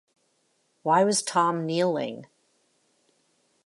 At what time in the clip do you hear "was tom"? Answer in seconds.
1.03-1.63